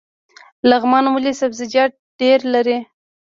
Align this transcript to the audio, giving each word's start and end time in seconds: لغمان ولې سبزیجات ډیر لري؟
لغمان 0.69 1.05
ولې 1.09 1.31
سبزیجات 1.41 1.91
ډیر 2.19 2.39
لري؟ 2.53 2.77